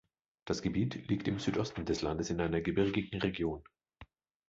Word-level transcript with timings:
Das 0.45 0.63
Gebiet 0.63 1.09
liegt 1.09 1.27
im 1.27 1.37
Südosten 1.37 1.85
des 1.85 2.01
Landes 2.01 2.31
in 2.31 2.41
einer 2.41 2.59
gebirgigen 2.61 3.21
Region. 3.21 3.63